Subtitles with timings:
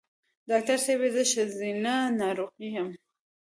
[0.49, 2.89] ډاکټر صېبې زه ښځېنه ناروغی یم